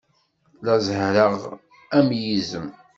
La 0.65 0.75
zehhreɣ 0.85 1.33
am 1.97 2.09
yizem. 2.21 2.67